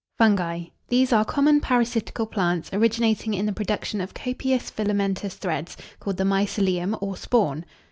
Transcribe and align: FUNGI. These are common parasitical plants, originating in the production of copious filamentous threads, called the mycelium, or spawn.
FUNGI. 0.17 0.71
These 0.87 1.13
are 1.13 1.23
common 1.23 1.59
parasitical 1.61 2.25
plants, 2.25 2.71
originating 2.73 3.35
in 3.35 3.45
the 3.45 3.53
production 3.53 4.01
of 4.01 4.15
copious 4.15 4.71
filamentous 4.71 5.35
threads, 5.35 5.77
called 5.99 6.17
the 6.17 6.23
mycelium, 6.25 6.97
or 7.01 7.15
spawn. 7.15 7.65